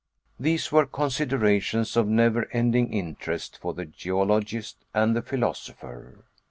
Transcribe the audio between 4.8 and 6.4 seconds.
and the philosopher.